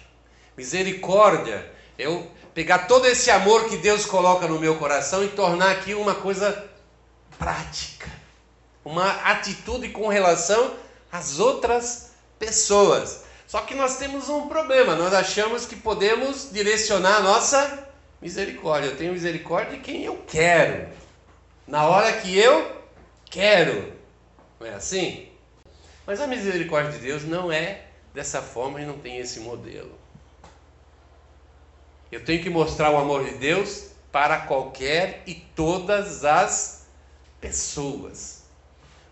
Misericórdia 0.57 1.71
eu 1.99 2.31
pegar 2.55 2.87
todo 2.87 3.07
esse 3.07 3.31
amor 3.31 3.69
que 3.69 3.77
Deus 3.77 4.07
coloca 4.07 4.47
no 4.49 4.59
meu 4.59 4.77
coração 4.77 5.25
e 5.25 5.29
tornar 5.29 5.73
aqui 5.73 5.95
uma 5.95 6.15
coisa 6.15 6.69
prática, 7.39 8.09
uma 8.85 9.11
atitude 9.23 9.91
com 9.91 10.09
relação 10.09 10.75
às 11.13 11.39
outras 11.39 12.13
pessoas. 12.39 13.25
Só 13.47 13.61
que 13.63 13.75
nós 13.75 13.99
temos 13.99 14.29
um 14.29 14.49
problema, 14.49 14.95
nós 14.95 15.13
achamos 15.13 15.67
que 15.67 15.77
podemos 15.77 16.51
direcionar 16.53 17.17
a 17.17 17.21
nossa 17.21 17.89
misericórdia. 18.21 18.89
Eu 18.89 18.97
tenho 18.97 19.13
misericórdia 19.13 19.77
de 19.77 19.83
quem 19.83 20.05
eu 20.05 20.23
quero, 20.27 20.89
na 21.67 21.87
hora 21.87 22.13
que 22.13 22.37
eu 22.37 22.77
quero. 23.31 23.93
Não 24.61 24.67
é 24.67 24.75
assim? 24.75 25.29
Mas 26.07 26.21
a 26.21 26.27
misericórdia 26.27 26.93
de 26.93 26.99
Deus 26.99 27.25
não 27.25 27.51
é 27.51 27.88
dessa 28.19 28.43
forma 28.43 28.81
e 28.81 28.85
não 28.85 28.99
tem 28.99 29.19
esse 29.19 29.39
modelo. 29.39 29.93
Eu 32.11 32.25
tenho 32.25 32.43
que 32.43 32.51
mostrar 32.51 32.91
o 32.91 32.97
amor 32.97 33.25
de 33.25 33.37
Deus 33.37 33.91
para 34.11 34.41
qualquer 34.41 35.23
e 35.25 35.37
todas 35.37 36.25
as 36.25 36.89
pessoas. 37.41 38.43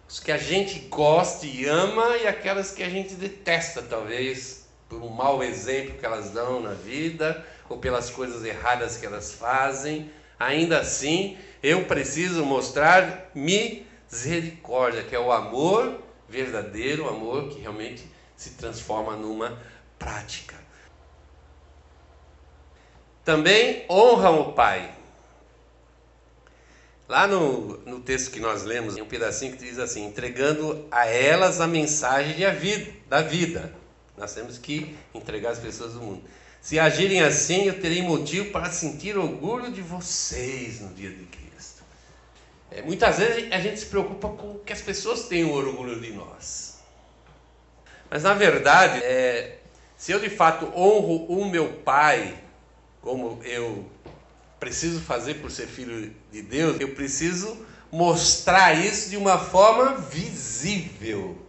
Os 0.09 0.19
que 0.19 0.33
a 0.33 0.37
gente 0.37 0.81
gosta 0.89 1.47
e 1.47 1.67
ama 1.67 2.17
e 2.17 2.27
aquelas 2.27 2.73
que 2.73 2.83
a 2.83 2.89
gente 2.89 3.15
detesta, 3.15 3.81
talvez, 3.81 4.67
por 4.89 5.01
um 5.01 5.09
mau 5.09 5.41
exemplo 5.41 5.97
que 5.97 6.05
elas 6.05 6.31
dão 6.31 6.59
na 6.61 6.73
vida 6.73 7.47
ou 7.69 7.79
pelas 7.79 8.11
coisas 8.11 8.45
erradas 8.45 8.97
que 8.97 9.07
elas 9.07 9.35
fazem. 9.35 10.11
Ainda 10.37 10.81
assim, 10.81 11.39
eu 11.63 11.85
preciso 11.85 12.45
mostrar 12.45 13.31
misericórdia, 13.33 15.05
que 15.05 15.15
é 15.15 15.21
o 15.21 15.31
amor 15.31 16.03
verdadeiro, 16.29 17.05
o 17.05 17.09
amor 17.09 17.51
que 17.51 17.61
realmente 17.61 18.17
se 18.37 18.51
transforma 18.51 19.17
numa 19.17 19.59
prática. 19.99 20.55
Também 23.25 23.85
honram 23.91 24.41
o 24.41 24.53
pai. 24.53 24.95
Lá 27.09 27.27
no, 27.27 27.79
no 27.79 28.01
texto 28.01 28.31
que 28.31 28.41
nós 28.41 28.65
lemos, 28.65 28.95
tem 28.95 29.03
um 29.03 29.09
pedacinho 29.09 29.53
que 29.53 29.59
diz 29.59 29.79
assim: 29.79 30.07
entregando 30.07 30.87
a 30.91 31.07
elas 31.07 31.61
a 31.61 31.67
mensagem 31.67 32.35
de 32.35 32.49
vida, 32.53 32.93
da 33.09 33.23
vida. 33.23 33.73
Nós 34.17 34.33
temos 34.33 34.59
que 34.59 34.97
entregar 35.15 35.51
as 35.51 35.59
pessoas 35.59 35.93
do 35.93 36.01
mundo. 36.01 36.23
Se 36.61 36.81
agirem 36.81 37.23
assim, 37.23 37.67
eu 37.67 37.81
terei 37.81 38.03
motivo 38.03 38.51
para 38.51 38.71
sentir 38.73 39.17
orgulho 39.17 39.71
de 39.71 39.83
vocês 39.83 40.81
no 40.81 40.93
dia 40.95 41.11
de 41.11 41.25
Cristo. 41.27 41.85
É, 42.71 42.83
muitas 42.83 43.19
vezes 43.19 43.53
a 43.53 43.61
gente 43.61 43.79
se 43.79 43.87
preocupa 43.87 44.29
com 44.31 44.59
que 44.59 44.73
as 44.73 44.81
pessoas 44.81 45.29
tenham 45.29 45.53
orgulho 45.53 46.01
de 46.01 46.13
nós. 46.13 46.76
Mas 48.11 48.23
na 48.23 48.35
verdade, 48.35 49.03
é, 49.03 49.59
se 49.97 50.13
eu 50.13 50.21
de 50.21 50.31
fato 50.31 50.67
honro 50.75 51.25
o 51.27 51.45
meu 51.45 51.73
pai 51.73 52.43
como 53.07 53.41
eu 53.45 53.89
preciso 54.59 55.01
fazer 55.01 55.35
por 55.35 55.49
ser 55.49 55.69
filho 55.69 56.13
de 56.33 56.43
Deus, 56.43 56.81
eu 56.81 56.93
preciso 56.93 57.65
mostrar 57.91 58.73
isso 58.75 59.11
de 59.11 59.17
uma 59.17 59.39
forma 59.39 59.97
visível. 59.99 61.41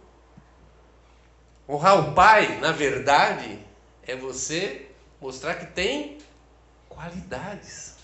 Honrar 1.68 1.98
o 1.98 2.14
Pai, 2.14 2.58
na 2.60 2.70
verdade, 2.70 3.58
é 4.06 4.14
você 4.14 4.86
mostrar 5.20 5.56
que 5.56 5.66
tem 5.66 6.18
qualidades. 6.88 7.96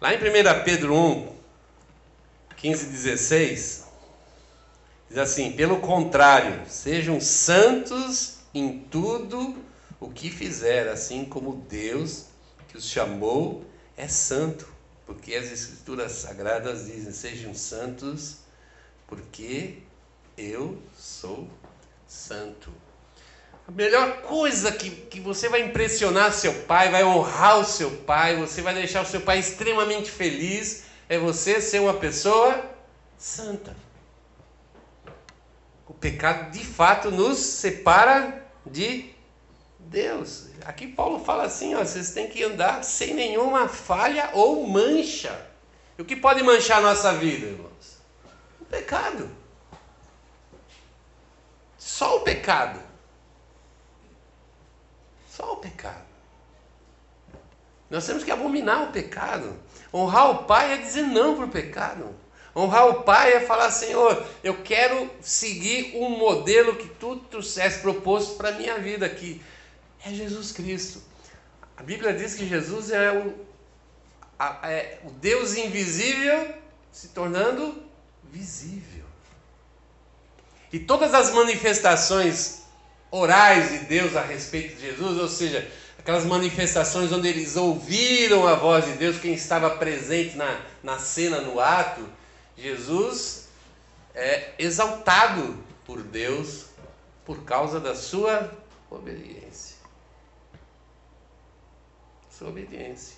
Lá 0.00 0.14
em 0.14 0.18
1 0.18 0.64
Pedro 0.64 0.94
1, 0.94 1.36
15 2.56 2.86
e 2.86 2.88
16, 2.90 3.81
diz 5.12 5.18
assim: 5.18 5.52
pelo 5.52 5.78
contrário, 5.80 6.62
sejam 6.66 7.20
santos 7.20 8.38
em 8.54 8.78
tudo 8.90 9.62
o 10.00 10.10
que 10.10 10.30
fizer, 10.30 10.88
assim 10.88 11.24
como 11.24 11.64
Deus 11.68 12.24
que 12.68 12.78
os 12.78 12.86
chamou 12.86 13.64
é 13.94 14.08
santo, 14.08 14.66
porque 15.04 15.34
as 15.34 15.52
Escrituras 15.52 16.12
Sagradas 16.12 16.86
dizem: 16.86 17.12
sejam 17.12 17.54
santos, 17.54 18.38
porque 19.06 19.78
eu 20.36 20.78
sou 20.96 21.46
santo. 22.08 22.72
A 23.68 23.70
melhor 23.70 24.22
coisa 24.22 24.72
que, 24.72 24.90
que 24.90 25.20
você 25.20 25.48
vai 25.48 25.62
impressionar 25.62 26.32
seu 26.32 26.52
pai, 26.62 26.90
vai 26.90 27.04
honrar 27.04 27.60
o 27.60 27.64
seu 27.64 27.90
pai, 27.90 28.36
você 28.36 28.60
vai 28.60 28.74
deixar 28.74 29.02
o 29.02 29.06
seu 29.06 29.20
pai 29.20 29.38
extremamente 29.38 30.10
feliz, 30.10 30.84
é 31.08 31.18
você 31.18 31.60
ser 31.60 31.80
uma 31.80 31.94
pessoa 31.94 32.64
santa. 33.16 33.76
Pecado 36.02 36.50
de 36.50 36.64
fato 36.64 37.12
nos 37.12 37.38
separa 37.38 38.44
de 38.66 39.14
Deus. 39.78 40.48
Aqui 40.64 40.88
Paulo 40.88 41.24
fala 41.24 41.44
assim: 41.44 41.76
ó, 41.76 41.78
vocês 41.78 42.10
têm 42.10 42.28
que 42.28 42.42
andar 42.42 42.82
sem 42.82 43.14
nenhuma 43.14 43.68
falha 43.68 44.30
ou 44.32 44.66
mancha. 44.66 45.48
E 45.96 46.02
o 46.02 46.04
que 46.04 46.16
pode 46.16 46.42
manchar 46.42 46.78
a 46.78 46.82
nossa 46.82 47.12
vida, 47.14 47.46
irmãos? 47.46 47.98
O 48.60 48.64
pecado. 48.64 49.30
Só 51.78 52.16
o 52.16 52.20
pecado. 52.22 52.80
Só 55.30 55.52
o 55.52 55.56
pecado. 55.58 56.02
Nós 57.88 58.04
temos 58.04 58.24
que 58.24 58.30
abominar 58.32 58.88
o 58.88 58.92
pecado. 58.92 59.56
Honrar 59.94 60.30
o 60.30 60.44
Pai 60.46 60.72
é 60.72 60.76
dizer 60.78 61.02
não 61.02 61.36
para 61.36 61.44
o 61.44 61.50
pecado. 61.50 62.12
Honrar 62.54 62.88
o 62.88 63.02
Pai 63.02 63.32
é 63.32 63.40
falar, 63.40 63.70
Senhor, 63.70 64.24
eu 64.44 64.62
quero 64.62 65.10
seguir 65.20 65.96
um 65.96 66.10
modelo 66.10 66.76
que 66.76 66.88
tu 66.88 67.16
trouxeste 67.16 67.80
proposto 67.80 68.36
para 68.36 68.50
a 68.50 68.52
minha 68.52 68.78
vida 68.78 69.06
aqui 69.06 69.40
é 70.04 70.10
Jesus 70.12 70.52
Cristo. 70.52 71.00
A 71.76 71.82
Bíblia 71.82 72.12
diz 72.12 72.34
que 72.34 72.46
Jesus 72.46 72.90
é 72.90 73.12
o, 73.12 73.34
a, 74.38 74.70
é 74.70 75.00
o 75.04 75.10
Deus 75.10 75.56
invisível 75.56 76.54
se 76.90 77.08
tornando 77.08 77.82
visível. 78.30 79.04
E 80.72 80.78
todas 80.78 81.14
as 81.14 81.30
manifestações 81.30 82.62
orais 83.10 83.70
de 83.70 83.78
Deus 83.86 84.16
a 84.16 84.22
respeito 84.22 84.76
de 84.76 84.82
Jesus, 84.82 85.18
ou 85.18 85.28
seja, 85.28 85.70
aquelas 85.98 86.24
manifestações 86.24 87.12
onde 87.12 87.28
eles 87.28 87.56
ouviram 87.56 88.46
a 88.46 88.54
voz 88.54 88.84
de 88.84 88.92
Deus, 88.92 89.18
quem 89.18 89.34
estava 89.34 89.70
presente 89.70 90.36
na, 90.36 90.60
na 90.82 90.98
cena, 90.98 91.40
no 91.40 91.60
ato, 91.60 92.08
Jesus 92.56 93.48
é 94.14 94.54
exaltado 94.58 95.56
por 95.84 96.02
Deus 96.02 96.66
por 97.24 97.44
causa 97.44 97.80
da 97.80 97.94
sua 97.94 98.52
obediência 98.90 99.82
sua 102.42 102.48
obediência. 102.48 103.16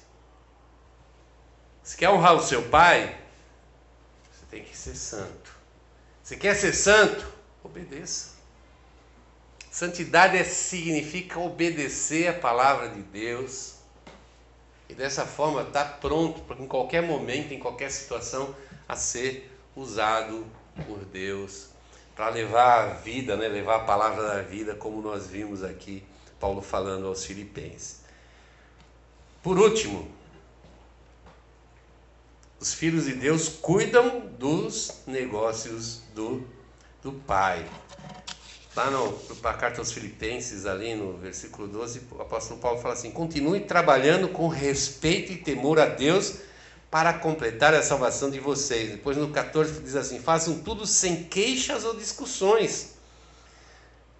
Se 1.82 1.96
quer 1.96 2.10
honrar 2.10 2.34
o 2.34 2.42
seu 2.42 2.62
pai, 2.68 3.18
você 4.30 4.44
tem 4.50 4.62
que 4.62 4.76
ser 4.76 4.94
santo. 4.94 5.54
Se 6.22 6.36
quer 6.36 6.54
ser 6.54 6.74
santo, 6.74 7.26
obedeça. 7.62 8.34
Santidade 9.70 10.36
é, 10.36 10.44
significa 10.44 11.38
obedecer 11.40 12.28
a 12.28 12.34
palavra 12.34 12.90
de 12.90 13.02
Deus. 13.02 13.73
E 14.88 14.94
dessa 14.94 15.24
forma 15.24 15.62
está 15.62 15.84
pronto 15.84 16.42
para 16.42 16.60
em 16.62 16.66
qualquer 16.66 17.02
momento, 17.02 17.52
em 17.52 17.58
qualquer 17.58 17.90
situação, 17.90 18.54
a 18.88 18.96
ser 18.96 19.50
usado 19.74 20.46
por 20.86 20.98
Deus 21.04 21.68
para 22.14 22.28
levar 22.28 22.90
a 22.90 22.94
vida, 22.94 23.36
né? 23.36 23.48
levar 23.48 23.76
a 23.76 23.80
palavra 23.80 24.22
da 24.22 24.42
vida, 24.42 24.74
como 24.74 25.02
nós 25.02 25.26
vimos 25.26 25.64
aqui 25.64 26.02
Paulo 26.38 26.60
falando 26.60 27.06
aos 27.06 27.24
Filipenses. 27.24 28.00
Por 29.42 29.58
último, 29.58 30.08
os 32.60 32.72
filhos 32.72 33.06
de 33.06 33.14
Deus 33.14 33.48
cuidam 33.48 34.26
dos 34.38 35.02
negócios 35.06 36.02
do, 36.14 36.46
do 37.02 37.12
Pai. 37.12 37.68
Lá 38.76 38.90
no, 38.90 39.16
na 39.42 39.54
carta 39.54 39.80
aos 39.80 39.92
Filipenses, 39.92 40.66
ali 40.66 40.94
no 40.94 41.16
versículo 41.16 41.68
12, 41.68 42.02
o 42.10 42.22
apóstolo 42.22 42.58
Paulo 42.58 42.80
fala 42.80 42.94
assim: 42.94 43.10
continue 43.10 43.60
trabalhando 43.60 44.28
com 44.28 44.48
respeito 44.48 45.32
e 45.32 45.36
temor 45.36 45.78
a 45.78 45.86
Deus 45.86 46.38
para 46.90 47.12
completar 47.12 47.72
a 47.72 47.82
salvação 47.82 48.30
de 48.30 48.40
vocês. 48.40 48.90
Depois 48.90 49.16
no 49.16 49.28
14 49.28 49.80
diz 49.80 49.94
assim: 49.94 50.18
façam 50.18 50.58
tudo 50.58 50.86
sem 50.86 51.24
queixas 51.24 51.84
ou 51.84 51.94
discussões 51.94 52.94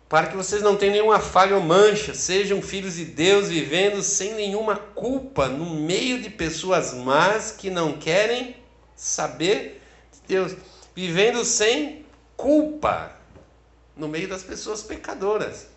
para 0.09 0.29
que 0.29 0.37
vocês 0.37 0.63
não 0.63 0.77
tenham 0.77 0.93
nenhuma 0.93 1.19
falha 1.19 1.57
ou 1.57 1.63
mancha, 1.63 2.15
sejam 2.15 2.63
filhos 2.63 2.95
de 2.95 3.05
Deus 3.05 3.49
vivendo 3.49 4.01
sem 4.01 4.35
nenhuma 4.35 4.77
culpa 4.77 5.49
no 5.49 5.75
meio 5.75 6.23
de 6.23 6.31
pessoas 6.31 6.95
más 6.95 7.51
que 7.51 7.69
não 7.69 7.95
querem 7.95 8.55
saber 8.95 9.83
de 10.13 10.21
Deus, 10.29 10.57
vivendo 10.95 11.45
sem 11.45 12.07
culpa 12.37 13.17
no 13.97 14.09
meio 14.09 14.29
das 14.29 14.43
pessoas 14.43 14.83
pecadoras. 14.83 15.69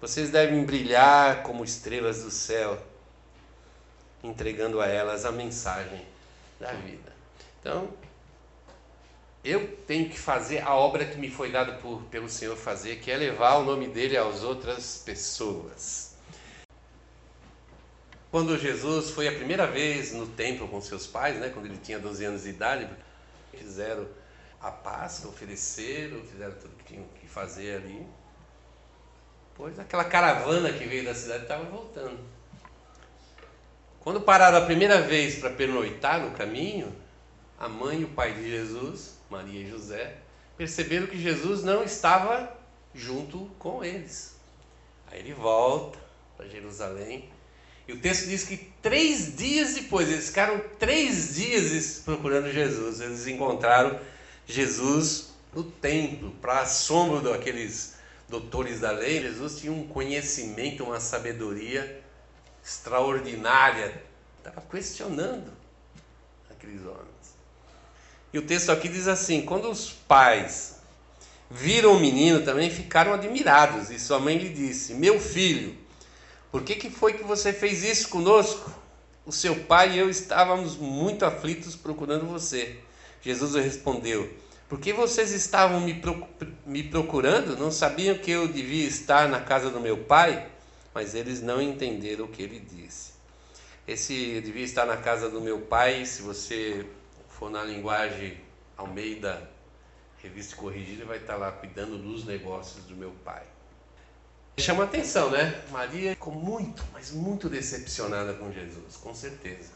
Vocês 0.00 0.30
devem 0.30 0.64
brilhar 0.64 1.42
como 1.42 1.64
estrelas 1.64 2.22
do 2.22 2.30
céu, 2.30 2.80
entregando 4.22 4.80
a 4.80 4.86
elas 4.86 5.24
a 5.24 5.32
mensagem 5.32 6.04
da 6.60 6.72
vida. 6.72 7.12
Então, 7.60 7.88
eu 9.44 9.76
tenho 9.86 10.08
que 10.08 10.18
fazer 10.18 10.60
a 10.60 10.74
obra 10.74 11.04
que 11.04 11.16
me 11.18 11.30
foi 11.30 11.50
dada 11.50 11.72
por, 11.74 12.02
pelo 12.04 12.28
Senhor 12.28 12.56
fazer, 12.56 13.00
que 13.00 13.10
é 13.10 13.16
levar 13.16 13.56
o 13.56 13.64
nome 13.64 13.88
dele 13.88 14.16
às 14.16 14.42
outras 14.42 15.02
pessoas. 15.04 16.16
Quando 18.30 18.58
Jesus 18.58 19.10
foi 19.10 19.26
a 19.26 19.32
primeira 19.32 19.66
vez 19.66 20.12
no 20.12 20.26
templo 20.26 20.68
com 20.68 20.80
seus 20.80 21.06
pais, 21.06 21.38
né, 21.40 21.48
quando 21.48 21.66
ele 21.66 21.78
tinha 21.78 21.98
12 21.98 22.24
anos 22.24 22.42
de 22.42 22.50
idade, 22.50 22.88
fizeram 23.52 24.06
a 24.60 24.70
Páscoa, 24.70 25.30
ofereceram, 25.30 26.22
fizeram 26.24 26.54
tudo 26.54 26.76
que 26.76 26.84
tinham 26.84 27.04
que 27.20 27.28
fazer 27.28 27.76
ali. 27.76 28.06
Pois 29.54 29.78
aquela 29.78 30.04
caravana 30.04 30.72
que 30.72 30.84
veio 30.84 31.04
da 31.04 31.14
cidade 31.14 31.42
estava 31.42 31.64
voltando. 31.64 32.18
Quando 34.00 34.20
pararam 34.20 34.58
a 34.58 34.64
primeira 34.64 35.02
vez 35.02 35.36
para 35.38 35.50
pernoitar 35.50 36.20
no 36.20 36.30
caminho, 36.32 36.94
a 37.58 37.68
mãe 37.68 38.00
e 38.00 38.04
o 38.04 38.08
pai 38.08 38.32
de 38.32 38.48
Jesus, 38.48 39.18
Maria 39.28 39.62
e 39.62 39.70
José, 39.70 40.16
perceberam 40.56 41.06
que 41.06 41.20
Jesus 41.20 41.62
não 41.62 41.82
estava 41.82 42.56
junto 42.94 43.50
com 43.58 43.84
eles. 43.84 44.36
Aí 45.10 45.20
ele 45.20 45.34
volta 45.34 45.98
para 46.36 46.48
Jerusalém. 46.48 47.28
E 47.86 47.92
o 47.92 48.00
texto 48.00 48.26
diz 48.26 48.44
que 48.44 48.56
três 48.82 49.36
dias 49.36 49.74
depois, 49.74 50.08
eles 50.08 50.28
ficaram 50.28 50.62
três 50.78 51.34
dias 51.34 52.02
procurando 52.04 52.52
Jesus. 52.52 53.00
Eles 53.00 53.26
encontraram 53.26 53.98
Jesus 54.48 55.28
no 55.54 55.62
templo, 55.62 56.30
para 56.40 56.60
assombro 56.60 57.20
daqueles 57.20 57.96
doutores 58.28 58.80
da 58.80 58.90
lei. 58.90 59.20
Jesus 59.20 59.60
tinha 59.60 59.70
um 59.70 59.86
conhecimento, 59.86 60.84
uma 60.84 60.98
sabedoria 60.98 62.02
extraordinária. 62.64 64.02
Estava 64.38 64.62
questionando 64.62 65.52
aqueles 66.50 66.80
homens. 66.80 67.36
E 68.32 68.38
o 68.38 68.42
texto 68.42 68.72
aqui 68.72 68.88
diz 68.88 69.06
assim: 69.06 69.44
quando 69.44 69.70
os 69.70 69.90
pais 69.92 70.76
viram 71.50 71.94
o 71.94 72.00
menino 72.00 72.42
também 72.42 72.70
ficaram 72.70 73.12
admirados, 73.12 73.90
e 73.90 73.98
sua 73.98 74.18
mãe 74.18 74.38
lhe 74.38 74.48
disse: 74.48 74.94
Meu 74.94 75.20
filho, 75.20 75.76
por 76.50 76.62
que, 76.62 76.74
que 76.74 76.88
foi 76.88 77.12
que 77.12 77.22
você 77.22 77.52
fez 77.52 77.84
isso 77.84 78.08
conosco? 78.08 78.72
O 79.26 79.32
seu 79.32 79.54
pai 79.64 79.92
e 79.92 79.98
eu 79.98 80.08
estávamos 80.08 80.76
muito 80.76 81.26
aflitos 81.26 81.76
procurando 81.76 82.26
você. 82.26 82.78
Jesus 83.22 83.54
respondeu: 83.54 84.32
Por 84.68 84.78
que 84.80 84.92
vocês 84.92 85.32
estavam 85.32 85.80
me 86.66 86.82
procurando? 86.84 87.56
Não 87.56 87.70
sabiam 87.70 88.16
que 88.18 88.30
eu 88.30 88.48
devia 88.48 88.86
estar 88.86 89.28
na 89.28 89.40
casa 89.40 89.70
do 89.70 89.80
meu 89.80 89.98
pai? 90.04 90.48
Mas 90.94 91.14
eles 91.14 91.40
não 91.40 91.60
entenderam 91.60 92.24
o 92.24 92.28
que 92.28 92.42
ele 92.42 92.60
disse. 92.60 93.12
Esse 93.86 94.40
devia 94.42 94.64
estar 94.64 94.84
na 94.84 94.96
casa 94.96 95.30
do 95.30 95.40
meu 95.40 95.60
pai, 95.62 96.04
se 96.04 96.20
você 96.22 96.86
for 97.28 97.50
na 97.50 97.64
linguagem 97.64 98.38
Almeida, 98.76 99.50
revista 100.18 100.56
corrigida, 100.56 101.04
vai 101.04 101.18
estar 101.18 101.36
lá 101.36 101.50
cuidando 101.50 101.96
dos 101.96 102.24
negócios 102.24 102.84
do 102.84 102.94
meu 102.94 103.12
pai. 103.24 103.44
Chama 104.58 104.84
atenção, 104.84 105.30
né? 105.30 105.64
Maria 105.70 106.10
ficou 106.10 106.34
muito, 106.34 106.84
mas 106.92 107.12
muito 107.12 107.48
decepcionada 107.48 108.34
com 108.34 108.52
Jesus, 108.52 108.96
com 108.96 109.14
certeza. 109.14 109.72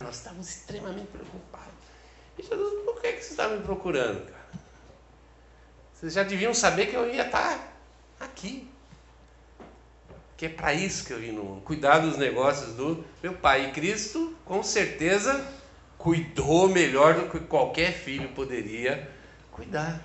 Nós 0.00 0.16
estávamos 0.16 0.48
extremamente 0.48 1.06
preocupados. 1.06 1.85
Jesus, 2.38 2.84
por 2.84 3.00
que, 3.00 3.12
que 3.12 3.22
você 3.22 3.30
está 3.30 3.48
me 3.48 3.62
procurando, 3.62 4.26
cara? 4.26 4.36
Vocês 5.94 6.12
já 6.12 6.22
deviam 6.22 6.52
saber 6.52 6.86
que 6.86 6.94
eu 6.94 7.08
ia 7.08 7.24
estar 7.24 7.72
aqui. 8.20 8.68
Que 10.36 10.46
é 10.46 10.48
para 10.50 10.74
isso 10.74 11.06
que 11.06 11.12
eu 11.12 11.18
vim 11.18 11.32
no 11.32 11.42
mundo. 11.42 11.62
Cuidar 11.62 12.00
dos 12.00 12.18
negócios 12.18 12.74
do 12.74 13.02
meu 13.22 13.32
pai. 13.32 13.68
E 13.68 13.72
Cristo, 13.72 14.36
com 14.44 14.62
certeza, 14.62 15.42
cuidou 15.96 16.68
melhor 16.68 17.14
do 17.14 17.30
que 17.30 17.40
qualquer 17.40 17.92
filho 17.92 18.28
poderia 18.30 19.10
cuidar. 19.50 20.02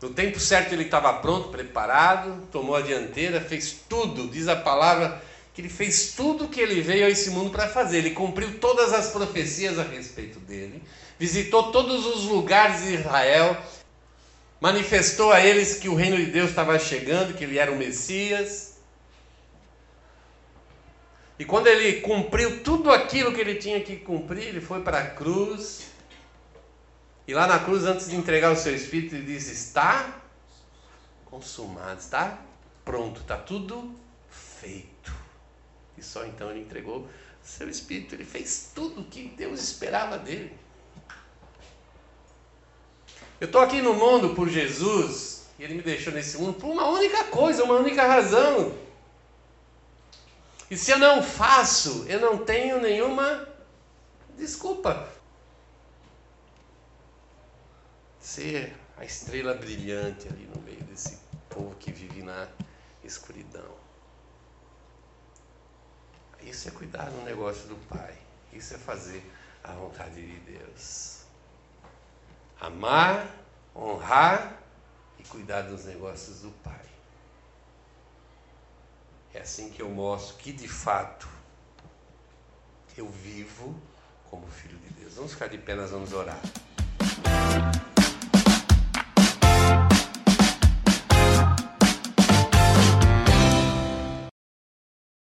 No 0.00 0.10
tempo 0.10 0.38
certo 0.38 0.72
ele 0.72 0.84
estava 0.84 1.12
pronto, 1.14 1.48
preparado, 1.48 2.46
tomou 2.52 2.76
a 2.76 2.82
dianteira, 2.82 3.40
fez 3.40 3.72
tudo, 3.88 4.28
diz 4.28 4.46
a 4.46 4.54
palavra 4.54 5.20
que 5.54 5.60
ele 5.60 5.68
fez 5.68 6.12
tudo 6.14 6.44
o 6.44 6.48
que 6.48 6.60
ele 6.60 6.80
veio 6.80 7.06
a 7.06 7.08
esse 7.08 7.30
mundo 7.30 7.50
para 7.50 7.68
fazer. 7.68 7.98
Ele 7.98 8.10
cumpriu 8.10 8.58
todas 8.58 8.92
as 8.92 9.10
profecias 9.10 9.78
a 9.78 9.84
respeito 9.84 10.40
dele, 10.40 10.82
visitou 11.16 11.70
todos 11.70 12.04
os 12.04 12.24
lugares 12.24 12.82
de 12.82 12.94
Israel, 12.94 13.56
manifestou 14.60 15.32
a 15.32 15.40
eles 15.40 15.76
que 15.76 15.88
o 15.88 15.94
reino 15.94 16.16
de 16.16 16.26
Deus 16.26 16.50
estava 16.50 16.76
chegando, 16.76 17.34
que 17.34 17.44
ele 17.44 17.56
era 17.56 17.70
o 17.70 17.76
Messias. 17.76 18.74
E 21.38 21.44
quando 21.44 21.68
ele 21.68 22.00
cumpriu 22.00 22.62
tudo 22.64 22.90
aquilo 22.90 23.32
que 23.32 23.40
ele 23.40 23.54
tinha 23.54 23.80
que 23.80 23.96
cumprir, 23.96 24.48
ele 24.48 24.60
foi 24.60 24.80
para 24.80 24.98
a 24.98 25.06
cruz. 25.06 25.84
E 27.28 27.32
lá 27.32 27.46
na 27.46 27.60
cruz, 27.60 27.84
antes 27.84 28.08
de 28.08 28.16
entregar 28.16 28.52
o 28.52 28.56
seu 28.56 28.74
espírito, 28.74 29.14
ele 29.14 29.26
diz: 29.26 29.48
Está 29.48 30.20
consumado, 31.26 32.00
está 32.00 32.40
pronto, 32.84 33.20
está 33.20 33.36
tudo 33.36 33.94
feito. 34.28 35.23
E 35.96 36.02
só 36.02 36.24
então 36.24 36.50
ele 36.50 36.60
entregou 36.60 37.08
seu 37.42 37.68
espírito. 37.68 38.14
Ele 38.14 38.24
fez 38.24 38.70
tudo 38.74 39.02
o 39.02 39.04
que 39.04 39.28
Deus 39.28 39.62
esperava 39.62 40.18
dele. 40.18 40.56
Eu 43.40 43.46
estou 43.46 43.60
aqui 43.60 43.82
no 43.82 43.94
mundo 43.94 44.34
por 44.34 44.48
Jesus, 44.48 45.46
e 45.58 45.64
ele 45.64 45.74
me 45.74 45.82
deixou 45.82 46.12
nesse 46.12 46.38
mundo 46.38 46.54
por 46.54 46.70
uma 46.70 46.88
única 46.88 47.24
coisa, 47.24 47.64
uma 47.64 47.74
única 47.74 48.06
razão. 48.06 48.74
E 50.70 50.76
se 50.76 50.90
eu 50.90 50.98
não 50.98 51.22
faço, 51.22 52.06
eu 52.08 52.20
não 52.20 52.38
tenho 52.38 52.80
nenhuma 52.80 53.46
desculpa. 54.36 55.08
Ser 58.18 58.74
a 58.96 59.04
estrela 59.04 59.54
brilhante 59.54 60.28
ali 60.28 60.48
no 60.54 60.62
meio 60.62 60.82
desse 60.84 61.18
povo 61.50 61.74
que 61.76 61.92
vive 61.92 62.22
na 62.22 62.48
escuridão. 63.02 63.84
Isso 66.44 66.68
é 66.68 66.70
cuidar 66.70 67.10
do 67.10 67.22
negócio 67.22 67.66
do 67.68 67.76
Pai. 67.88 68.14
Isso 68.52 68.74
é 68.74 68.78
fazer 68.78 69.24
a 69.62 69.72
vontade 69.72 70.14
de 70.14 70.52
Deus. 70.52 71.24
Amar, 72.60 73.28
honrar 73.74 74.58
e 75.18 75.24
cuidar 75.24 75.62
dos 75.62 75.84
negócios 75.86 76.42
do 76.42 76.50
Pai. 76.62 76.84
É 79.32 79.40
assim 79.40 79.70
que 79.70 79.82
eu 79.82 79.88
mostro 79.88 80.36
que 80.36 80.52
de 80.52 80.68
fato 80.68 81.28
eu 82.96 83.08
vivo 83.08 83.74
como 84.30 84.46
filho 84.46 84.78
de 84.78 84.90
Deus. 84.90 85.14
Vamos 85.14 85.32
ficar 85.32 85.48
de 85.48 85.58
pé, 85.58 85.74
nós 85.74 85.90
vamos 85.90 86.12
orar. 86.12 86.40